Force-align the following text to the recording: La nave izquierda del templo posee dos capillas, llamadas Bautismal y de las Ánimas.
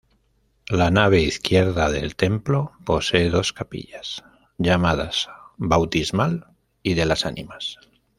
La 0.71 0.89
nave 0.89 1.21
izquierda 1.21 1.91
del 1.91 2.15
templo 2.15 2.71
posee 2.85 3.29
dos 3.29 3.53
capillas, 3.53 4.23
llamadas 4.57 5.29
Bautismal 5.57 6.47
y 6.81 6.95
de 6.95 7.05
las 7.05 7.27
Ánimas. 7.27 7.77